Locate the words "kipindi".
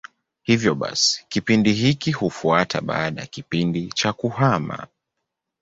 1.29-1.73, 3.27-3.87